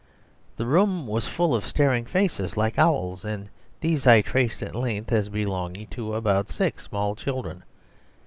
[0.57, 3.49] The room was full of staring faces like owls, and
[3.81, 7.61] these I traced at length as belonging to about six small children.